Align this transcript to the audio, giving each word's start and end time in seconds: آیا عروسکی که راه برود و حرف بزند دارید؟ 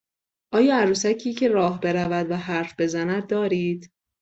آیا 0.53 0.77
عروسکی 0.77 1.33
که 1.33 1.47
راه 1.47 1.79
برود 1.79 2.31
و 2.31 2.35
حرف 2.35 2.73
بزند 2.79 3.27
دارید؟ 3.27 3.91